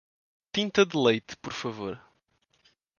Tinta 0.51 0.83
de 0.83 0.97
leite, 0.97 1.37
por 1.37 1.53
favor. 1.53 2.03